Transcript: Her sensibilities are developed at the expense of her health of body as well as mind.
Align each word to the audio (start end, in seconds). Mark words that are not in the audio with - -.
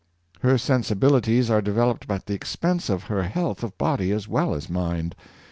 Her 0.39 0.57
sensibilities 0.57 1.51
are 1.51 1.61
developed 1.61 2.07
at 2.09 2.25
the 2.25 2.33
expense 2.33 2.89
of 2.89 3.03
her 3.03 3.21
health 3.21 3.61
of 3.61 3.77
body 3.77 4.09
as 4.11 4.27
well 4.27 4.55
as 4.55 4.67
mind. 4.67 5.15